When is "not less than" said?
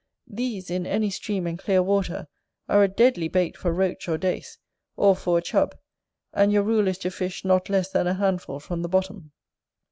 7.45-8.07